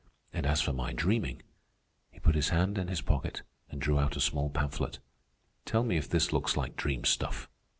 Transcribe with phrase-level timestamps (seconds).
[0.33, 1.43] "And as for my dreaming—"
[2.09, 6.09] he put his hand in his pocket and drew out a small pamphlet—"tell me if
[6.09, 7.47] this looks like dream stuff."